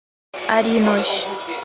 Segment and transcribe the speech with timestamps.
[0.55, 1.11] Arinos